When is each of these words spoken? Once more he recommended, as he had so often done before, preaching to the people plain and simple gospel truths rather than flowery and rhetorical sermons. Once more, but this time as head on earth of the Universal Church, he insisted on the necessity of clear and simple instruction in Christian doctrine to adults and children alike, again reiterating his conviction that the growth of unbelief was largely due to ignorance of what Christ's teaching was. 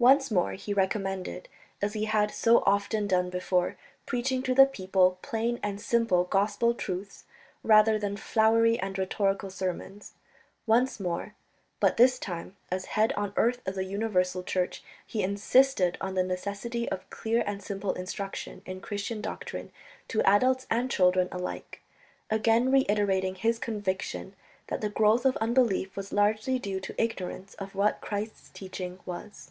Once 0.00 0.30
more 0.30 0.52
he 0.52 0.72
recommended, 0.72 1.48
as 1.82 1.94
he 1.94 2.04
had 2.04 2.30
so 2.30 2.62
often 2.64 3.08
done 3.08 3.28
before, 3.28 3.76
preaching 4.06 4.44
to 4.44 4.54
the 4.54 4.64
people 4.64 5.18
plain 5.22 5.58
and 5.60 5.80
simple 5.80 6.22
gospel 6.22 6.72
truths 6.72 7.24
rather 7.64 7.98
than 7.98 8.16
flowery 8.16 8.78
and 8.78 8.96
rhetorical 8.96 9.50
sermons. 9.50 10.12
Once 10.68 11.00
more, 11.00 11.34
but 11.80 11.96
this 11.96 12.16
time 12.20 12.54
as 12.70 12.84
head 12.94 13.12
on 13.14 13.32
earth 13.36 13.60
of 13.66 13.74
the 13.74 13.82
Universal 13.82 14.44
Church, 14.44 14.84
he 15.04 15.20
insisted 15.20 15.98
on 16.00 16.14
the 16.14 16.22
necessity 16.22 16.88
of 16.90 17.10
clear 17.10 17.42
and 17.44 17.60
simple 17.60 17.94
instruction 17.94 18.62
in 18.64 18.80
Christian 18.80 19.20
doctrine 19.20 19.72
to 20.06 20.22
adults 20.22 20.64
and 20.70 20.88
children 20.88 21.26
alike, 21.32 21.82
again 22.30 22.70
reiterating 22.70 23.34
his 23.34 23.58
conviction 23.58 24.36
that 24.68 24.80
the 24.80 24.90
growth 24.90 25.26
of 25.26 25.36
unbelief 25.38 25.96
was 25.96 26.12
largely 26.12 26.56
due 26.56 26.78
to 26.78 27.02
ignorance 27.02 27.54
of 27.54 27.74
what 27.74 28.00
Christ's 28.00 28.48
teaching 28.50 29.00
was. 29.04 29.50